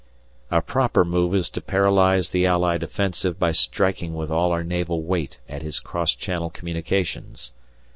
Our 0.49 0.63
proper 0.63 1.05
move 1.05 1.35
is 1.35 1.47
to 1.51 1.61
paralyse 1.61 2.31
the 2.31 2.47
Allied 2.47 2.81
offensive 2.81 3.37
by 3.37 3.51
striking 3.51 4.15
with 4.15 4.31
all 4.31 4.51
our 4.51 4.63
naval 4.63 5.03
weight 5.03 5.37
at 5.47 5.61
his 5.61 5.79
cross 5.79 6.15
channel 6.15 6.49
communications. 6.49 7.53